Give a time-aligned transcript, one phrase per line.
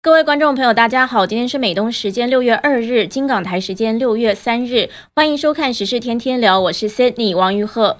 [0.00, 7.98] 各位观众朋友，大家好，今天是美东时间六月二日，金港台时间六月三日，欢迎收看《时事天天聊》，我是 Sydney 王玉鹤，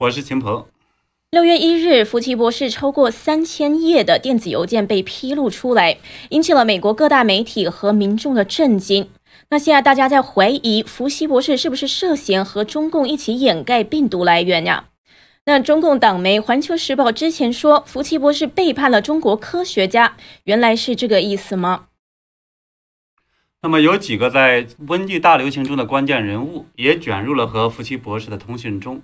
[0.00, 0.66] 我是秦鹏。
[1.30, 5.98] 六月一日，福奇博士超过三千页的电子邮件被披露出来，
[6.30, 9.08] 引起了美国各大媒体和民众的震惊。
[9.50, 14.87] 那现在大家在怀疑福奇博士是不是涉嫌和中共一起掩盖病毒来源呀？
[15.48, 21.86] 那中共党媒《环球时报》之前说福奇博士背叛了中国科学家，原来是这个意思吗？
[23.62, 29.00] 那么有几个在瘟疫大流行中的关键人物也卷入了和福奇博士的通讯中，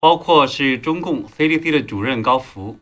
[0.00, 2.80] 包括是中共 CDC 的主任高福，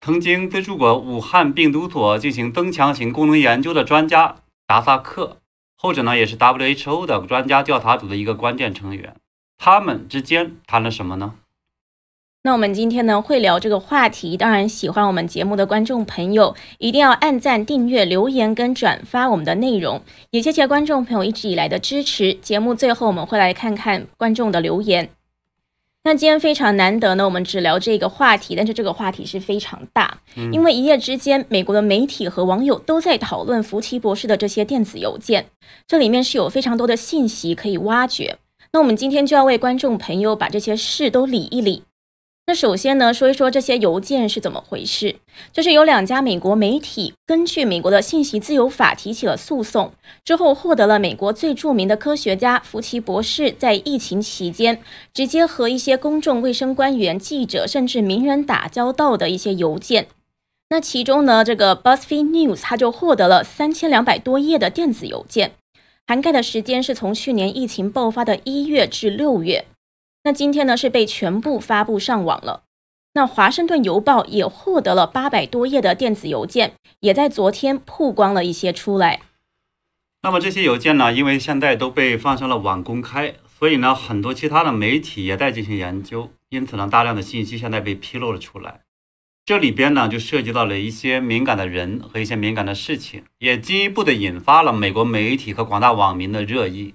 [0.00, 4.36] 曾经资助过武汉病毒所进行增强型功能研究的专家
[4.68, 5.38] 达萨克，
[5.74, 9.16] 后者呢也是 WHO 的专家调查组的一个关键成员。
[9.58, 11.34] 他们之间谈了什么呢？
[12.46, 22.34] 那我们今天呢会聊这个话题，当然喜欢我们节目的观众朋友一定要按赞、订阅、留言跟转发我们的内容，也谢谢观众朋友一直以来的支持。
[22.34, 25.08] 节目最后我们会来看看观众的留言。
[26.02, 30.18] 那今天非常难得呢，我们只聊这个话题，但是这个话题是非常大，
[30.52, 35.46] 因为一夜之间，美国的媒体和网友都在讨论福奇博士的这些电子邮件，
[35.88, 38.36] 这里面是有非常多的信息可以挖掘。
[38.72, 41.84] 那我们今天就要为观众朋友把这些事都理一理。
[42.46, 45.16] 那首先呢，说一说这些邮件是怎么回事。
[45.50, 49.92] 就是有两家美国媒体根据美国的信息自由法提起了诉讼，
[50.22, 54.82] 之后获得了美国最著名的科学家福奇博士在疫情期间
[55.14, 60.08] 直接和一些公众卫生官员、记者甚至名人打交道的一些邮件。
[60.68, 65.52] 那其中呢，这个 BuzzFeed News 它就获得了三千两百多页的电子邮件，
[66.06, 69.64] 涵盖的时间是从去年疫情爆发的一月至六月。
[70.24, 72.64] 那今天呢是被全部发布上网了。
[73.12, 79.20] 那华盛顿邮报也获得了八百多页的电子邮件，也在昨天曝光了一些出来。
[80.22, 88.80] 那么这些邮件呢，因为现在都被放上了网公开，所以呢很多其他的媒体也在进行研究，因此呢大量的信息现在被披露了出来。
[89.44, 96.94] 这里边呢就涉及到了一些敏感的人和一些敏感的事情，也进一步的引发了美国媒体和广大网民的热议。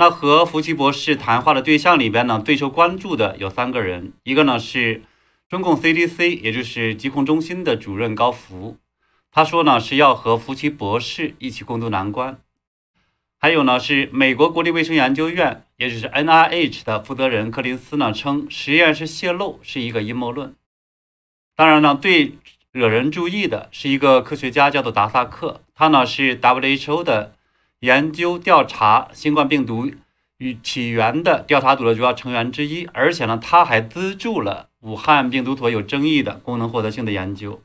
[0.00, 5.02] 那和福奇博士谈话的对象里边呢，最受关注的有三个人，一个呢是
[5.46, 8.78] 中共 CDC，也就是疾控中心的主任高福，
[9.30, 12.40] 他说呢是要和福奇博士一起共度难关。
[13.38, 20.54] 还有呢是美国国立卫生研究院，也就是 NIH 的负责人柯林斯呢称实验室泄露是一个阴谋论。
[21.54, 22.38] 当然呢，最
[22.72, 27.34] 惹人注意的是一个科学家叫做达萨克，他呢是 WHO 的。
[27.80, 29.90] 研究调查新冠病毒
[30.36, 37.60] 与起源的调查组的主要成员之一，而且呢，他还资助了武汉病毒所有争议的功能获得性的研究。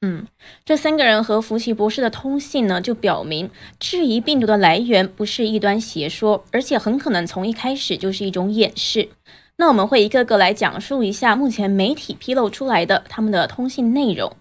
[0.00, 0.26] 嗯，
[0.64, 9.08] 这三个人和福奇博士的通信呢，就表明质疑病毒的来源不是一端邪说，而且很可能从一开始就是一种掩饰。
[9.56, 14.36] 那我们会一个个来讲述一下目前媒体披露出来的他们的通信内容。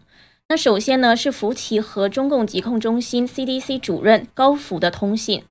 [0.50, 5.44] 那首先呢，是福奇和中共疾控中心 CDC 主任高福的通信，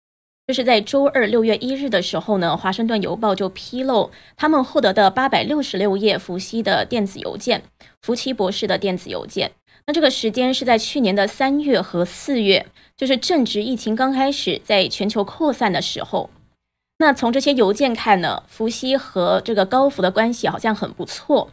[0.46, 7.62] 就是在周二六月一日的时候呢，华盛顿邮报就披露他们获得的八百六十六页伏羲的电子邮件，
[8.00, 9.52] 福奇博士的电子邮件。
[9.86, 16.30] 那这个时间是在去年的三月和四月，就是正值疫情刚开始在全球扩散的时候。
[16.98, 21.50] 那从这些邮件看呢，伏羲和这个高福的关系好像很不错。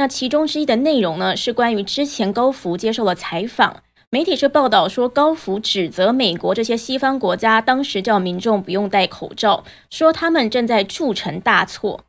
[0.00, 12.04] 那其中之一的内容呢，是关于之前高福接受了采访，媒体是报道说高福指责美国这些西方国家当时叫民众不用戴口罩，说他们正在铸成大错。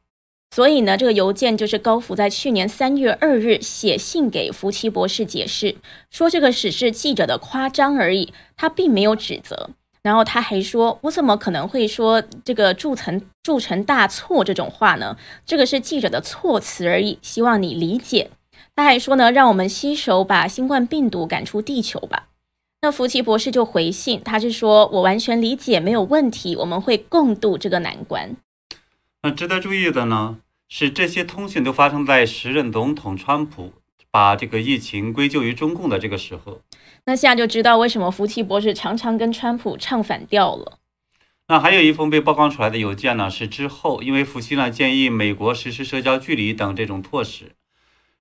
[0.52, 5.78] 所以呢，这个邮件就是高福在去年三月二日写信给福奇博士解释，
[6.12, 9.72] 说这个只是记者的夸张而已，他并没有指责。
[10.02, 15.18] 然后他还说：“我怎么可能会说这个铸成铸成大错这种话呢？
[15.46, 18.32] 这个是记者的措辞而已，希望你理解。”
[18.76, 22.28] 他还说呢：“让我们携手把新冠病毒赶出地球吧。”
[22.82, 28.38] 那福奇博士就回信，他是说：“我完全理解，没有问题，我们会共度这个难关。”
[29.22, 30.38] 那值得注意的呢，
[30.70, 33.74] 是这些通讯都发生在时任总统川普
[34.10, 36.62] 把这个疫情归咎于中共的这个时候。
[37.10, 40.78] 那现在就知道为什么福奇博士常常跟川普唱反调了。
[41.48, 47.54] 那还有一封被曝光出来的邮件呢，是之后因为福奇呢建议美国实施社交距离等这种措施，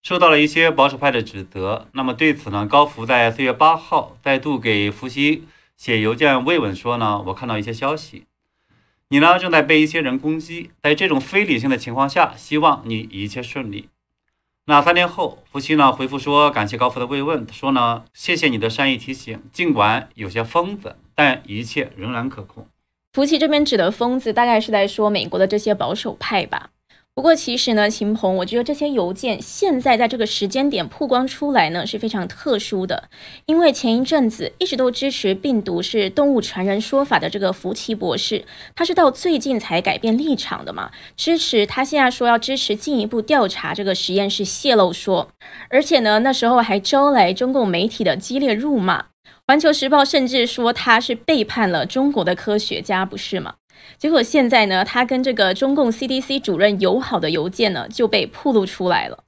[0.02, 1.88] 受到了一些保守派的指责。
[1.92, 5.44] 那么对此呢，高福在四月八号再度给福奇
[5.76, 8.24] 写邮件慰问说呢，我看到一些消息，
[9.10, 13.90] 你呢正在被一些人攻击，在这种非理性的情况下，希望你一切顺利。
[14.68, 22.66] 那三天后，福奇呢回复说感谢高福的慰问，说呢谢谢你的善意提醒，尽管有些疯子，但一切仍然可控。
[23.14, 26.68] 福奇这边指的疯子，大概是在说美国的这些保守派吧。
[27.18, 33.08] 不过其实呢，秦鹏，我觉得这些邮件现在在这个时间点曝光出来呢，是非常特殊的。
[33.46, 38.44] 因为前一阵子一直都支持病毒是动物传人说法的这个福奇博士，
[38.76, 45.28] 他是到最近才改变立场的嘛，支持他现在说要支持进一步调查这个实验室泄露说，
[45.70, 49.06] 而且呢，那时候还招来中共媒体的激烈辱骂，
[49.48, 53.56] 环球时报甚至说他是背叛了中国的科学家，不是吗？
[53.96, 59.24] 结果现在呢，他跟这个中共 CDC 主任友好的邮件呢就被曝露出来了。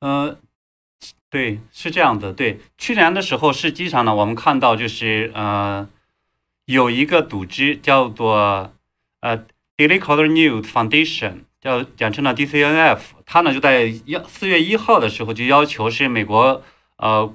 [0.00, 0.38] 呃，
[1.30, 2.32] 对，是这样的。
[2.32, 5.88] 对，去年的时候，实际上呢，我们看到就是呃，
[6.64, 8.72] 有一个组织叫做
[9.20, 9.38] 呃
[9.76, 16.62] Daily Caller News Foundation，叫简称呢 DCNF，它呢就在要四月一号的时候就要求是美国
[16.96, 17.32] 呃。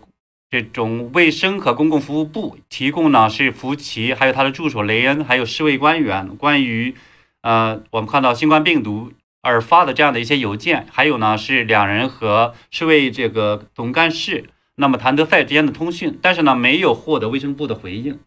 [0.50, 6.96] 这种卫生和公共服务部提供呢是福奇还有他的助手雷恩还有世卫官员关于
[7.42, 9.12] 呃我们看到新冠病毒
[9.42, 18.20] 而发的这样的一些邮件，还有呢是两人和世卫这个总干事那么谭德赛之间的通讯，但是呢没有获得卫生部的回应，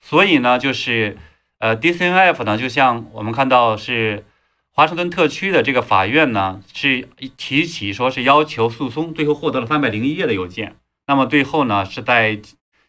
[0.00, 1.16] 所以呢就是
[1.58, 4.24] 呃 DCNF 呢就像我们看到是
[4.70, 10.76] 华盛顿特区的这个法院呢是提起说是要求诉讼，最后获得了三百零一页的邮件。
[11.08, 12.38] 那么最后呢，是在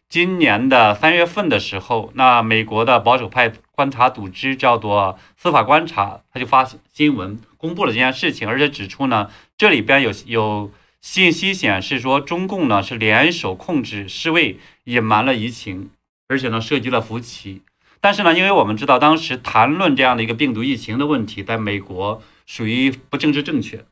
[0.06, 10.70] 今年的三月份的时候，那美国的保守派观察组织叫做司法观察，他就发新闻公布了这件事情，而且指出呢，这里边有有
[11.00, 15.88] 信息显示说，中共呢是联手控制世卫，隐瞒了疫情，
[16.28, 17.62] 而且呢涉及了福奇。
[18.02, 23.82] 但是呢，因为我们知道当时谈论这样的一个病毒疫情的问题，在美国属于不政治正确。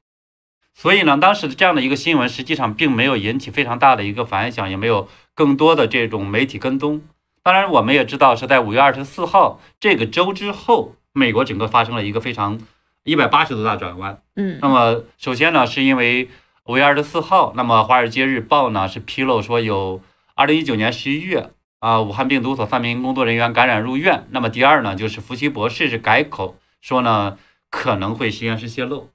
[0.81, 7.03] 所以呢，当时的这样的一个新闻，实际上并没有引起非常大的一个反响，也没有更多的这种媒体跟踪。
[7.43, 12.61] 当然，我们也知道是在五月二十四号这个周之后，美国整个发生了一个非常
[13.03, 14.23] 一百八十度大转弯。
[14.37, 16.29] 嗯，那么首先呢，是因为
[16.67, 20.01] 五月二十四号，那么《华尔街日报》呢是披露说有
[20.37, 21.51] 二零一九年十一月
[21.81, 24.29] 啊，武汉病毒所三名工作人员感染入院。
[24.31, 27.37] 那么第二呢，就是福奇博士是改口说呢，
[27.69, 29.11] 可能会实验室泄露。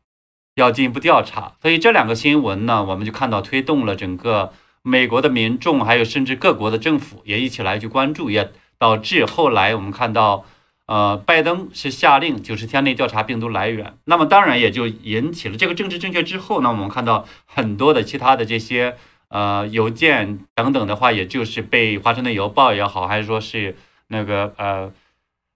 [0.55, 4.53] 要进一步调查，所以这两个新闻呢，我们就看到推动了整个
[4.83, 10.45] 美国的民众，还有甚至各国的政府也一起来去关注，也导致后来我们看到，
[10.85, 13.97] 呃，拜登是下令九十天内调查病毒来源。
[14.05, 18.95] 那么当然也就引起了这个政治正确之后呢，我们看到很多的其他的这些
[19.29, 23.75] 呃邮件等等的话，也就是被华盛顿邮报也好，还是说是
[24.09, 24.91] 那个呃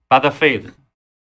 [0.08, 0.70] b u t t e r f e d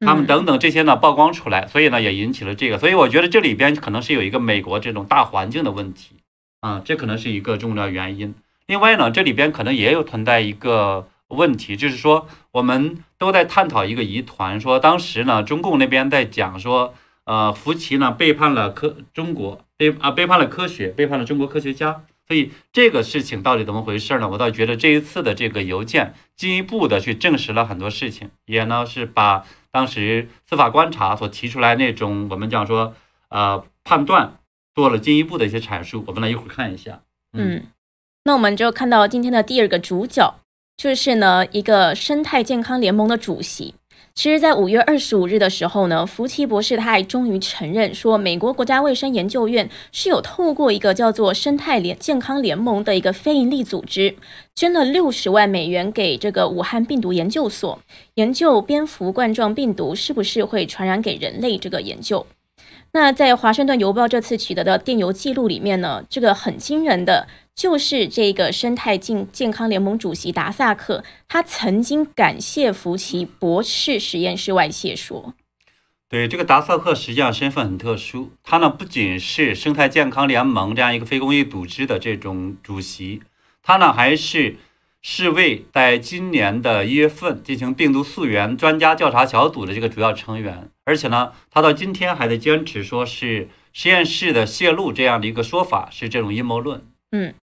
[0.05, 6.17] 他们等等这些呢曝光出来，所以呢也引起了这个，所以我觉得这里边可能是有一个美国这种大环境的问题
[6.61, 8.35] 啊，这可能是一个重要原因。
[8.67, 22.03] 另外呢，这里边可能也有存在一个问题，就是说我们都在探讨一个疑团，说当时呢中共那边在讲说，呃，福奇呢背叛了科中国，背啊背叛了科学，背叛了中国科学家。
[22.27, 24.27] 所以这个事情到底怎么回事呢？
[24.27, 32.95] 我倒觉得这一次的这个邮件进一步的去证实了很多事情，也呢是把当时司法观察所提出来那种我们讲说
[33.29, 34.39] 呃判断
[34.73, 36.05] 做了进一步的一些阐述。
[36.07, 37.01] 我们来一会儿看一下。
[37.33, 37.67] 嗯，
[38.23, 40.33] 那我们就看到今天的第二个主角，
[40.77, 43.75] 就是呢一个生态健康联盟的主席。
[44.15, 54.15] 其实，在五月二十五日的时候呢，福奇博士他还终于承认说，美国国家卫生研究院是有透过一个叫做生态联健康联盟的一个非营利组织，
[54.55, 57.81] 捐了六十万美元给这个武汉病毒研究所，
[58.15, 62.25] 研究蝙蝠冠状病毒是不是会传染给人类这个研究。
[62.93, 67.27] 那在华盛顿邮报这次取得的电邮记录里面呢，这个很惊人的。
[67.55, 75.35] 就是这个生态健健康联盟主席达萨克，他曾经感谢福奇博士实验室外泄说。
[76.09, 83.23] 对这个达萨克实际上身份很特殊，他呢不仅是生态健康联盟这样一个非公益组织的这种主席，
[83.63, 84.57] 他呢还是
[85.01, 96.85] 世卫在今年的一月份进行病毒溯源专家调查小组的这个主要成员，而且呢，他到今天还在坚持说是实验室的泄露这样的一个说法是这种阴谋论。
[97.13, 97.35] 嗯。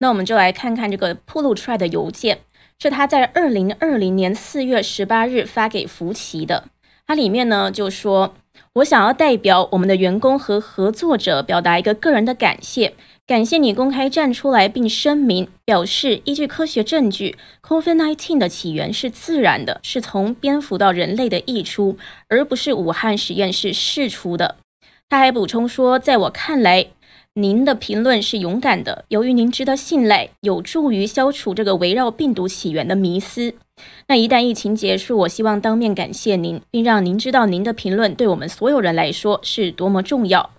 [0.00, 2.38] 那我们就来看看这个铺露出来的邮件，
[2.78, 6.64] 是他在二零二零年四月十八日发给福奇的。
[7.06, 8.34] 它里面呢就说
[8.74, 12.94] ：“我想要代表我们的员工和合作者表达一个个人的感谢，
[13.26, 24.56] 感谢你公开站出来并声明，表示依据科学证据，COVID-19 的起源是自然的，是从蝙蝠到人类的溢出，而不是武汉实验室释出的。”
[25.10, 26.86] 他还补充说：“在我看来。”
[27.34, 33.54] 您的评论是勇敢的，由于您值得信赖，有助于消除这个围绕病毒起源的迷思。
[34.08, 40.50] 那一旦疫情结束，我希望当面感谢您，并让您知道您的评论对我们所有人来说是多么重要。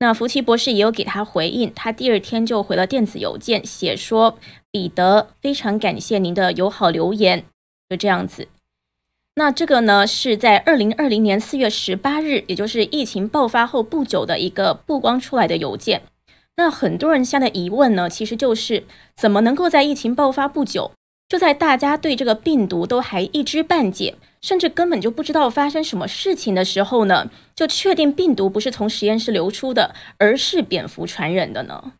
[0.00, 4.38] 那福奇博士也有给他回应，他第二天就回了电子邮件，写说
[4.70, 7.44] ：“彼得，非常感谢您的友好留言。”
[7.88, 8.46] 就这样子。
[9.38, 16.02] 那这个呢，是在二零二零年四月十八日，也就是疫情爆发后不久的一个曝光出来的邮件。
[16.56, 18.82] 那很多人现在的疑问呢，其实就是
[19.16, 20.90] 怎么能够在疫情爆发不久，
[21.28, 24.16] 就在大家对这个病毒都还一知半解？
[24.40, 31.92] 甚至根本就不知道发生什么事情的时候呢，就确定病毒不是从实验室流出的，而是蝙蝠传染的呢？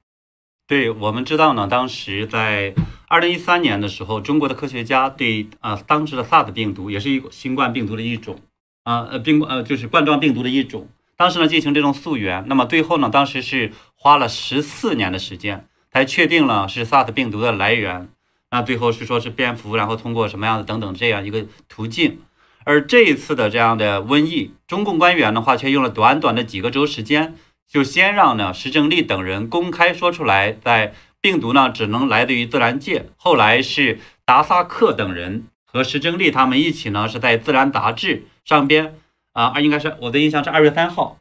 [0.69, 2.75] 对，我们知道呢，当时在
[3.07, 8.39] 二零一三年的时候，中国的科学家对啊当时的 SARS 病毒，也是一个新冠病毒的一种
[8.85, 18.11] 啊呃病呃就是冠状病毒的一种，当时呢进行这种溯源，那么最后呢，当时是花了十四年的时间才确定了是 SARS 病毒的来源，
[18.51, 22.19] 那最后是说是蝙蝠，然后通过什么样的等等这样一个途径。
[22.65, 27.35] 而这一次的这样的瘟疫，中共官员的话却用了短短的几个周时间，
[27.69, 33.07] 就先让呢石正丽等人公开说出来，在病毒呢只能来自于自然界。
[33.17, 38.95] 后来是达萨克等人和石正丽他们一起呢是在《自然》杂志上边
[39.33, 41.19] 啊，应该是我的印象是二月三号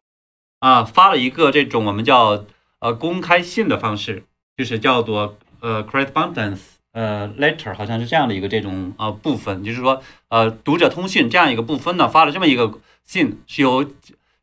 [0.59, 2.45] 啊发了一个这种我们叫
[2.79, 4.23] 呃公开信的方式，
[4.55, 6.59] 就是叫做呃 correspondence。
[6.93, 12.73] 呃，letter 好像是这样的一个这种呃部分，就是说呃读者通讯这样一个部分呢，发了这么一个
[13.03, 13.87] 信，是由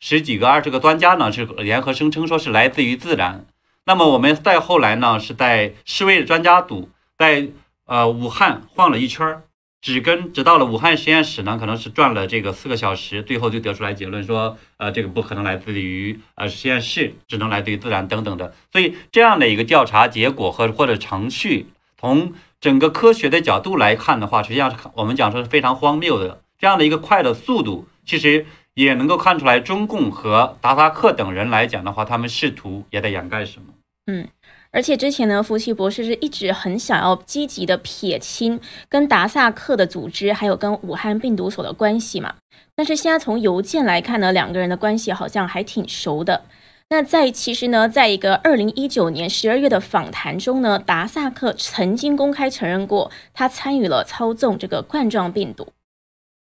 [0.07, 3.47] 十几个、二十个专家呢是联合声称说是来自于自然。
[3.87, 7.49] 那么我们再后来呢，是在世卫专家组在
[7.87, 9.45] 呃武汉晃了一圈儿，
[9.81, 18.53] 只跟只到了武汉实验室呢，可能是转了这个四个小时，最后就得出来结论说，呃这个不可能来自于呃实验室，只能来自于自然等等的。
[18.73, 21.69] 所以这样的一个调查结果和或者程序。
[21.99, 26.43] 从整个科学的角度来看的话，实际上是我们讲说是非常荒谬的。
[26.59, 33.69] 这样的一个快的速度，其实也能够看出来，中共和达萨克等人来讲的话，他们试图也在掩盖什么。
[34.07, 34.29] 嗯，
[34.71, 42.35] 而且之前呢，福奇博士是一直很想要积极的撇清跟达萨克的组织还有跟武汉病毒所的关系嘛。
[42.75, 46.43] 但是现在从邮件来看呢，两个人的关系好像还挺熟的。
[46.91, 55.69] 那在其实呢，在一个二零一九年十二月的访谈中呢，达萨克曾经公开承认过他参与了操纵这个冠状病毒。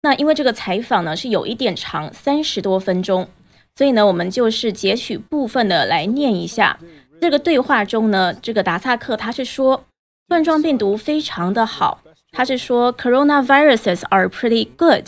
[0.01, 3.27] 那因为这个采访呢是有一点长，三十多分钟，
[3.75, 6.79] 所以呢，我们就是截取部分的来念一下。
[7.19, 9.85] 这个对话中呢，这个达萨克他是说
[10.27, 12.01] 冠状病毒非常的好，
[12.31, 15.05] 他是说 coronaviruses are pretty good。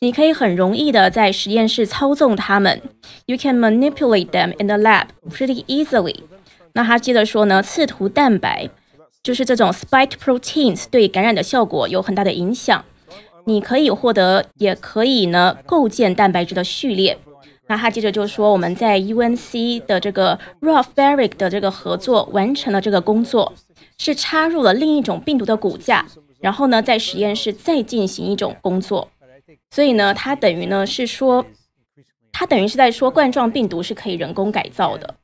[0.00, 2.82] 你可以很容易的在实验室操纵它们
[3.26, 6.16] ，You can manipulate them in the lab pretty easily。
[6.74, 8.68] 那他接着说呢，刺突蛋白
[9.22, 12.84] 就是这种 spike proteins 对感染的效果有很大的影响。
[13.46, 17.18] 你可以获得，也可以呢构建蛋白质的序列。
[17.66, 23.54] 那他接着就说，我们在 UNC 的这个 Ralph Baric 的这个合作完成了这个工作，
[23.96, 26.04] 是插入了另一种病毒的骨架，
[26.40, 29.08] 然后呢在实验室再进行一种工作。
[29.70, 31.46] 所以呢，它等于呢是说，
[32.32, 35.14] 它等于是在说冠状病毒是可以人工改造的。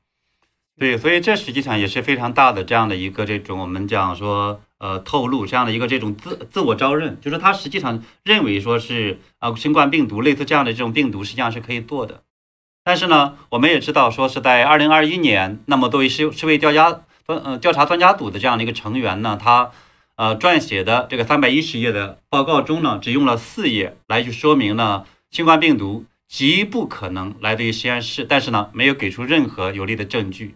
[0.79, 12.23] 对，所以这实际上也是非常大的这样的一个这种我们讲说呃透露这样的一个这种自自我招认，就是他实际上认为说是啊新冠病毒类似这样的这种病毒实际上是可以做的。
[12.85, 19.71] 但是呢，我们也知道说是在二零二一年，那么作为世世卫调查专呃调查专家组的这样的一个成员呢，他。
[20.19, 30.55] 呃，撰写的这个三百一十页的报告中呢，只用了四页来去说明呢，新冠病毒极不可能来自于实验室，但是呢，没有给出任何有力的证据。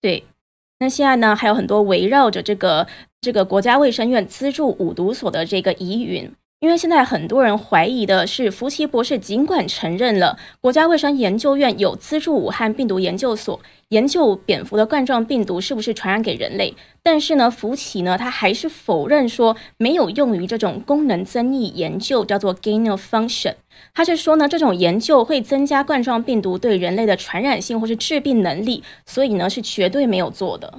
[0.00, 0.24] 对，
[0.82, 2.84] 那现在呢，还有很多围绕着这个
[3.20, 6.28] 这个国家卫生院资助五毒所的这个疑云。
[6.62, 23.54] 因为现在很多人怀疑的是，福奇博士尽管承认了国家卫生研究院有资助武汉病毒研究所研究蝙蝠的冠状病毒是不是传染给人类，但是呢，福奇呢，他还是否认说没有用于这种功能增益研究，叫做 gain of function。
[23.92, 30.72] 他是说呢，这种研究会增加冠状病毒对人类的传染性或是致病能力，所以呢，是绝对没有做的。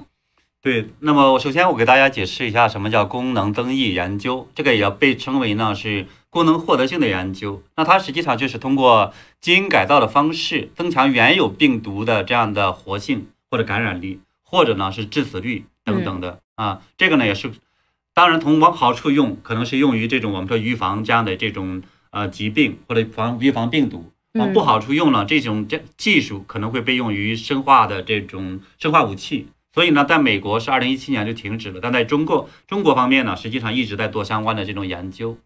[0.64, 7.62] 对，那么首先我给大家解释一下什么叫功能增益研究，这个也要被称为呢是功能获得性的研究。
[7.76, 16.80] 那它实际上就是通过基因改造的方式增强原有病毒的这样的活性或者感染力，或者呢是致死率等等的啊。
[16.96, 17.52] 这个呢也是，
[18.14, 29.48] 当然从往好处用，可能是用于这种我们说预防这样的这种呃疾病或者防预防病毒；往不好处用呢，这种这技术可能会被用于生化的这种生化武器。
[29.74, 35.36] 所以呢，在美国是二零一七年就停止了，但在中国中国方面呢，实际上一直在做相关的这种研究。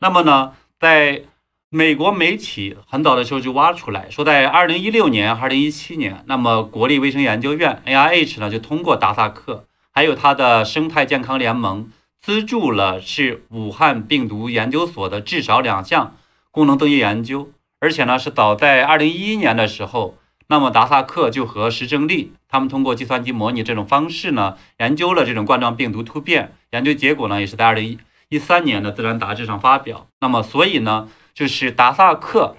[0.00, 1.22] 那么呢，在
[1.68, 11.88] 美国媒体很早的时候就挖出来说，在二零一六年、二零一七年，那么国立卫生研究院 （NIH） 呢就通过达萨克还有它的生态健康联盟
[12.20, 16.16] 资助了是武汉病毒研究所的至少两项
[16.50, 20.16] 功能登记研究，而且呢是早在二零一一年的时候。
[20.50, 27.96] 那么达萨克就和石正丽他们通过计算机模拟这种方式呢，研究了这种冠状病毒突变，研究结果呢也是在二零
[28.28, 30.08] 一三年的《自然》杂志上发表。
[30.20, 32.56] 那么所以呢，就是达萨克，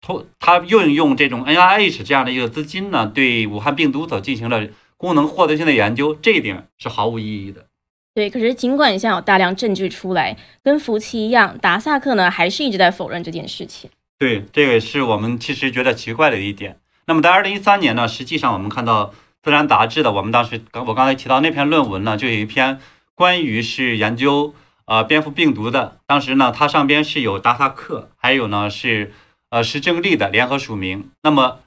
[0.00, 4.66] 通他运用这种 NIH 这样的一个资金呢，对武汉病毒所进行了
[4.96, 7.66] 功能获得性的研究，这一点是毫无意义的。
[8.14, 13.88] 对，可是尽管现在有大量证据出来，跟福奇一样，达萨克呢还是一直在否认这件事情。
[14.18, 16.80] 对，这个是我们其实觉得奇怪的一点。
[17.08, 19.06] 那么在二零一三年呢，实际上我们看到
[19.42, 22.78] 《自然》杂志的，我们当时刚我刚才提到那篇论文呢，就有一篇
[23.14, 25.96] 关于是研究呃蝙蝠病毒的。
[26.06, 29.14] 当时呢，它上边是有达萨克，还有呢是
[29.48, 31.10] 呃石正丽的联合署名。
[31.22, 31.60] 那么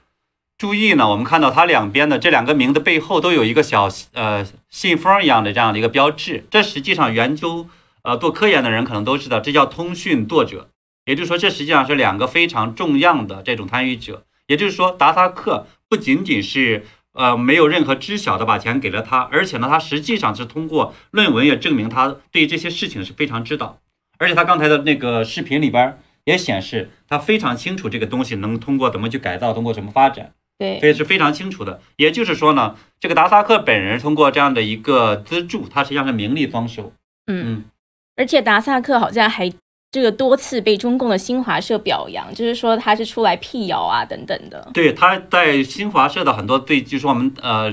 [0.56, 6.46] 注意呢，我们看到它两边的这两个名的背后都有一个小呃信封一样的这样的一个标志。
[6.52, 7.66] 这实际上研究
[8.04, 10.68] 呃做科研的人可能都知道，这叫通讯作者，
[11.06, 14.22] 也就是说这实际上是两个非常重要的这种参与者。
[14.52, 23.78] 也就是说，达萨克不仅仅是呃没有任何知晓的把钱给了他，而且呢，他实际上是通过论文也证明他对这些事情是非常知道。
[24.18, 31.80] 而且他刚才的那个视频里边也显示，他非常清楚这个东西能通过怎么去改造，通过怎么发展，对，所以是非常清楚的。
[31.96, 36.92] 也就是说呢，这个达萨克本人通过这样的一个资助，他实际上是名利双收。
[37.26, 37.64] 嗯，
[38.16, 39.50] 而且达萨克好像还。
[39.92, 44.70] 这个多次被中共的新华社表扬，就是说他是出来辟谣啊等等的。
[44.72, 47.70] 对，他在新华社的很多对，就是我们呃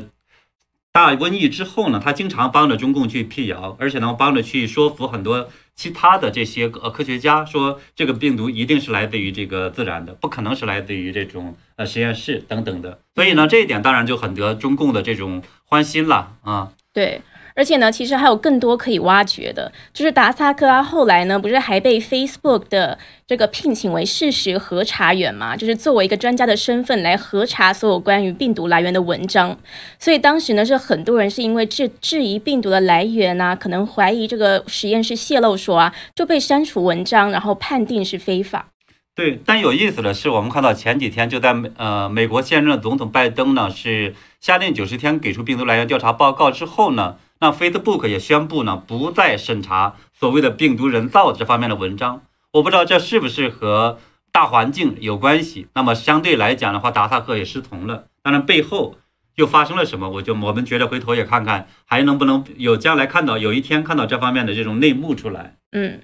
[0.92, 13.00] 大瘟疫之后呢，他经常帮着中共去辟谣，而且呢帮着去说服很多其他的这些呃科学家，说这个病毒一定是来自于这个自然的，不可能是来自于这种呃实验室等等的。
[13.16, 16.74] 所以呢，这一点当然就很得中共的这种欢心了啊。
[16.92, 17.22] 对。
[17.60, 25.58] 而且呢，其实还有更多可以挖掘的，就是达萨克啊，后来呢，不是还被 Facebook 的这个聘请为事实核查员嘛？
[25.58, 29.58] 就是作为一个专家的身份来核查所有关于病毒来源的文章。
[30.00, 38.68] 所以当时呢，是很多人是因为质质疑病毒的来源啊，可能怀疑这个实验室泄露说啊，就被删除文章，然后判定是非法。
[39.14, 47.18] 对，但有意思的是，我们看到前几天就在呃美国现任总统拜登呢，是下令九十天给出病毒来源调查报告之后呢。
[47.40, 52.22] 那 Facebook 也宣布呢，不再审查所谓的病毒人造这方面的文章。
[52.52, 53.98] 我不知道这是不是和
[54.32, 55.68] 大环境有关系。
[55.74, 58.06] 那么相对来讲的话，达萨克也失从了。
[58.22, 58.96] 当然背后
[59.36, 65.56] 又发生了什么，我就我们觉得回头也看看，还能不能有将来看到有一天看到这方面的这种内幕出来。
[65.72, 66.02] 嗯，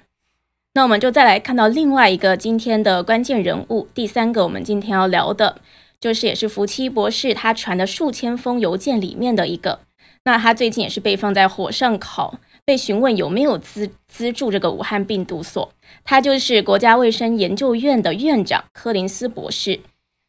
[0.75, 5.59] 那我们就再来看到另外一个今天的关键人物，第三个我们今天要聊的，
[5.99, 9.79] 就是也是福奇博士他传的数千封邮件里面的一个。
[10.25, 15.71] 那他最近也是被放在火上烤，被询问有没有资资助这个武汉病毒所。
[16.03, 19.79] 他就是国家卫生研究院的院长柯林斯博士。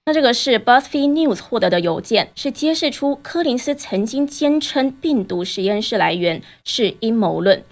[0.04, 7.64] 那这个是 BuzzFeed News 获得的邮件，是揭示出柯林斯曾经坚称病毒实验室来源是阴谋论。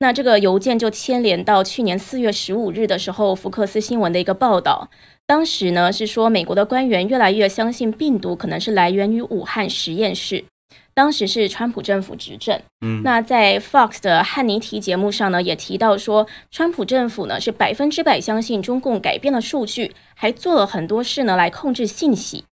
[0.00, 4.88] 那这个邮件就牵连到去年四月十五日的时候，福克斯新闻的一个报道。
[5.26, 10.42] 当时呢是说，美国的官员越来越相信病毒可能是来源于武汉实验室。
[10.92, 22.44] 当时是川普政府执政，嗯，那在 Fox 的汉尼提节目上呢，也提到说，川普政府呢是百分之百相信中共改变了数据，还做了很多事呢来控制信息。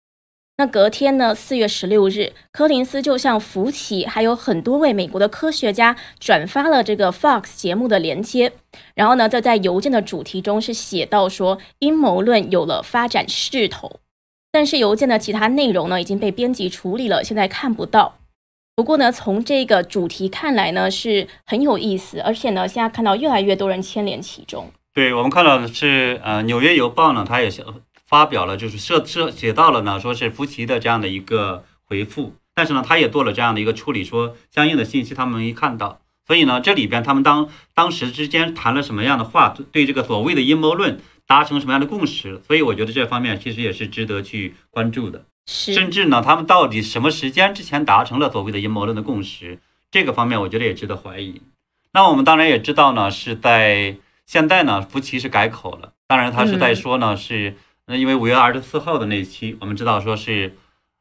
[0.59, 8.53] 那隔天呢，四月十六日，柯林斯就向福奇还有很多位美国的科学家转发了这个 Fox 节目的连接，
[8.95, 14.01] 然后呢，再在邮件的主题中是写到说，阴谋论有了发展势头，
[14.57, 18.17] 但是邮件的其他内容呢已经被编辑处理了，现在看不到。
[18.75, 24.73] 不过呢，从这个主题看来呢，是很有意思，而且呢，现在看到越来越多人牵连其中。
[24.95, 27.63] 对我们看到的是，呃，《纽约邮报》呢，它也是
[28.07, 45.25] 发表了，就是设设写到了呢，说是福奇的这样的一个回复，但是呢，他也做了这样的一个处理，说相应的信息他们没看到，所以呢，这里边他们当当时之间谈了什么样的话，对这个所谓的阴谋论达成什么样的共识，所以我觉得这方面其实也是值得去关注的。
[45.47, 49.59] 甚至呢，他们到底什么时间之前达成了所谓的阴谋论的共识？
[49.91, 51.41] 这个方面，我觉得也值得怀疑。
[51.93, 55.93] 那我们当然也知道呢，是在现在呢，福奇是改口了。
[56.09, 60.57] 当然，他是在说呢，是那因为五月二十四号的那一期，我们知道说是，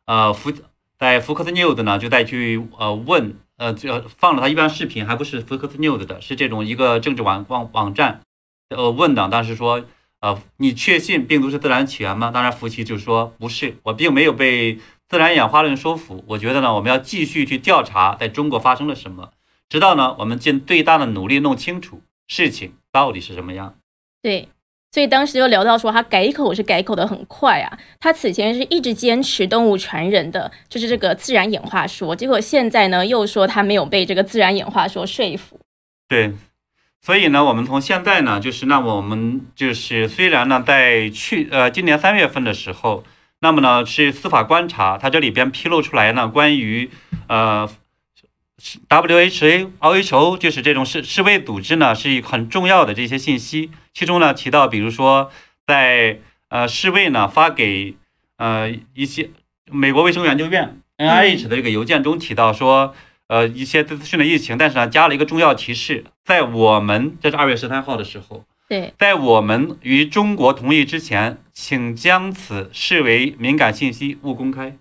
[0.06, 0.54] 呃，福
[0.98, 8.22] 在福克斯 News 呢就在去呃问，呃，就放了他一段视频，还不是福克斯 News 的，是这种一个政治网网网站，
[8.70, 9.84] 呃问的，当时说，
[10.26, 12.32] 呃，你确信病毒是自然起源吗？
[12.34, 19.30] 当然，福奇就说不是，我并没有被自然演化论说服，我觉得呢，我们要继续去调查在中国发生了什么，
[19.70, 23.76] 直到呢我们尽最大的努力弄清楚事情到底是什么样。
[24.24, 24.50] 对。
[24.92, 27.78] 所以当时就聊到说，他改口是改口的很快啊。
[28.00, 35.60] 他此前是一直坚持动物传人的，就是这个自然演化说，结果现在呢又说他没有被这个自然演化说说服。
[36.08, 36.32] 对，
[37.06, 43.04] 所以呢，我们从现在呢，就是那么我们就是虽然呢，在去呃今年三月份的时候，
[43.42, 46.90] 那么呢是司法观察，它这里边披露出来呢关于
[47.28, 47.70] 呃。
[48.88, 53.70] W H A O H O 就是这种世世卫组织呢，是一很重要的这些信息。
[53.94, 55.30] 其中呢提到，比如说
[55.68, 57.96] 在呃世卫呢发给
[58.38, 59.30] 呃一些
[59.70, 62.96] 美国卫生研究院 N I H 的这个邮件中提到说，
[63.28, 74.78] 呃一些资讯的疫情，但是呢加了一个重要提示，在我们这是二月十三号的时候，对，在我们与中国同意之前，请将此视为敏感信息，勿公开。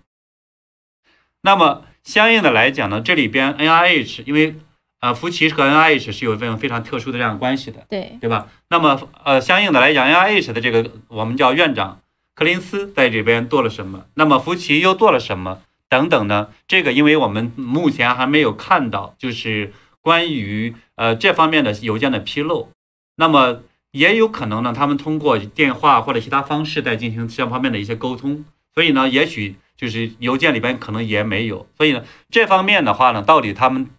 [1.41, 1.85] 那么。
[2.05, 4.53] 相应的来讲呢，这里边 N I H 因为
[4.99, 8.47] 呃福奇和 N I H 是有一份非常特殊的这样关系的，对对吧？
[8.69, 11.99] 那么呃相应的来讲，N I H 的这个我们叫院长
[12.35, 14.05] 柯林斯在这边做了什么？
[14.13, 15.63] 那么福奇又做了什么？
[15.95, 16.49] 等等呢？
[16.67, 22.69] 这个因为我们目前还没有看到，就是关于呃这方面的邮件的披露，
[23.15, 29.55] 那么也有可能呢，他们通过电话或者其他方式在进行这方面的一些沟通，所以呢，也许。
[29.77, 33.89] 就是邮件里边可能也没有，所以呢，这方面的话呢，到底他们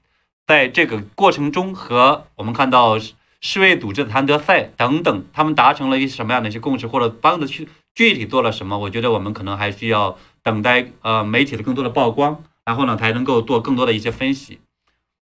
[0.47, 2.99] 在这个过程中和我们看到
[3.43, 8.79] 世卫组织的谭德赛等等，他们达成了一些什么样的一些共识，或者帮着去具体做了什么？
[8.79, 14.61] 我觉得我们可能还需要等待呃媒体的更多的曝光，然后呢才能够做更多的一些分析。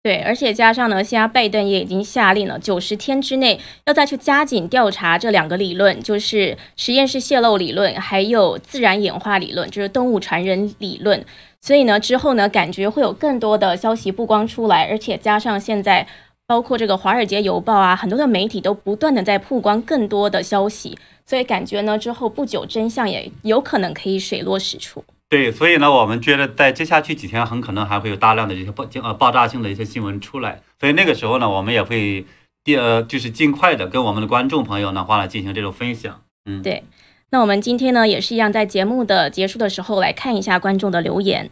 [0.03, 11.25] 对，而且加上呢，现在拜登也已经下令了，九十天之内要再去加紧调查这两个理论，就是实验室泄露理论，还有自然演化理论，就是动物传人理论。
[11.61, 16.07] 所以呢，之后呢，感觉会有更多的消息曝光出来，而且加上现在
[16.49, 25.05] 包括这个《华尔街邮报》啊，很多的媒体都不断的在曝光更多的消息，所以感觉呢，之后不久真相也有可能可以水落石出。
[25.29, 30.63] 对，所以呢，我们觉得在接下去几天，很可能还会有大量的这些爆呃爆炸性的一些新闻出来。
[30.81, 32.25] 所以那个时候呢，我们也会
[32.65, 36.23] 第呃就是尽快的跟我们的观众朋友呢话来进行这种分享。
[36.47, 36.83] 嗯，对。
[37.29, 41.51] 那我们今天呢也是一样，在节目的结束的时候来看一下观众的留言。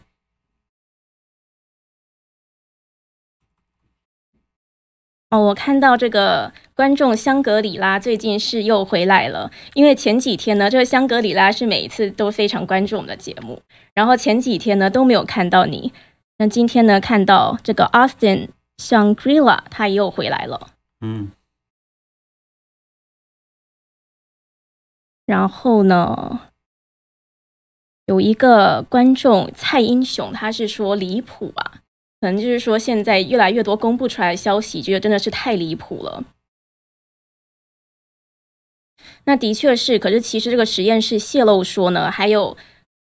[5.37, 13.61] 哦，我看到这个观众香格里拉最近是又回来了，因为前几天呢，这个香格里拉是每一次都非常关注我们的节目，
[13.93, 15.93] 然后前几天呢都没有看到你，
[16.39, 20.71] 那今天呢看到这个 Austin Shangri-La 他又回来了，
[21.03, 21.31] 嗯，
[25.27, 26.41] 然后呢
[28.07, 31.83] 有一个观众蔡英雄，他是说离谱啊。
[32.21, 36.25] 可能就是说，现在越来越多公布出来的消息，觉得真的是太离谱了。
[39.25, 42.57] 那的确是，可是其实这个实验室泄露说呢，还有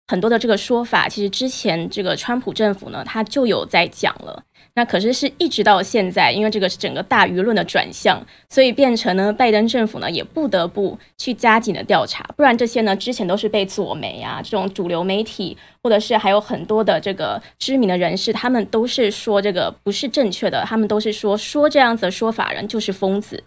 [0.09, 4.45] 很多的这个说法，其实之前这个川普政府呢，他就有在讲了。
[4.75, 23.45] 那可是是一直到现在，因为这个是整个大舆论的转向，所以变成呢，拜登政府呢也不得不去加紧的调查，不然这些呢之前都是被左媒啊这种主流媒体，或者是还有很多的这个知名的人士，他们都是说这个不是正确的，他们都是说说这样子的说法人就是疯子。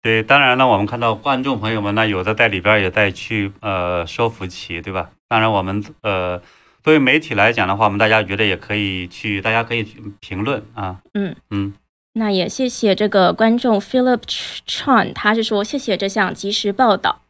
[0.00, 5.10] 对，当然了，我们看到观众朋友们呢，有的在里边也在去呃说服其，对吧？
[5.28, 6.40] 当然我们呃。
[6.84, 11.00] 作为媒体来讲的话，我们大家觉得也可以去，大家可以去评论啊。
[11.14, 11.72] 嗯嗯，
[12.12, 14.20] 那也谢谢这个观众 Philip
[14.66, 17.22] Chan，他是说谢谢这项及时报道。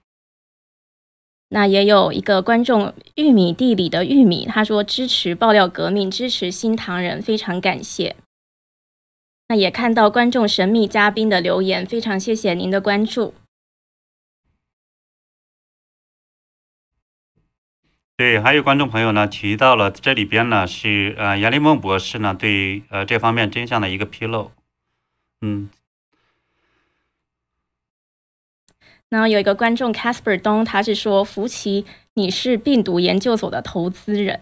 [1.51, 8.17] 那也有一个观众玉米地里的玉米，他说支持爆料革命，支持新唐人，非常感谢。
[9.47, 13.35] 那也看到观众神秘嘉宾的留言，非常谢谢您的关注。
[18.17, 24.53] 对，还有观众朋友呢提到了这里边呢是呃杨立梦博士呢对呃这方面真相的一个披露，
[25.41, 25.69] 嗯，
[29.09, 34.41] 然后有一个观众 Casper 东，他是说福奇你是病毒研究所的投资人，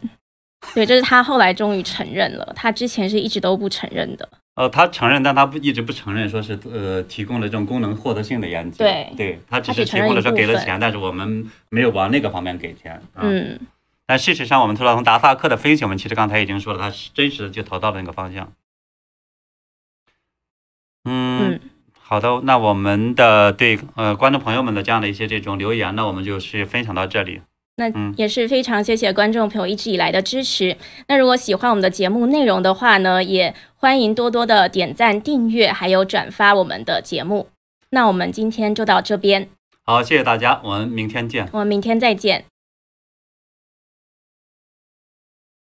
[0.75, 4.29] 对，这是他后来终于承认了，他之前是一直都不承认的。
[4.55, 8.77] 呃，他承认，但他不一直不承认，说是呃提供了这种功能获得性的研究。
[8.79, 12.93] 对对，他只是提供了说给了钱，但是我们没有往那个方面给钱。
[13.15, 13.59] 啊、嗯，
[14.07, 18.53] 但事实上，我们除了从达萨克的分析，我们其实刚才已经说了，他是真实的就投到了那个方向。
[21.05, 21.61] 嗯，嗯
[21.99, 27.41] 好的，那我们的对呃观众朋友们的这样的一些这种留言呢，我们就是分享到这里。
[27.77, 30.77] 那嗯也是非常谢谢观众朋友一直以来的支持。
[31.09, 37.49] 那如果喜欢我们的节目内容的话呢，也欢迎多多的点赞、订阅，还有转发我们的节目。
[37.91, 39.49] 那我们今天就到这边，
[39.85, 41.49] 好，谢谢大家，我们明天见。
[41.51, 42.45] 我们明天再见。